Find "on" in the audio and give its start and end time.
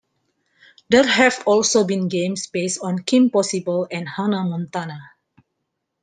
2.81-3.03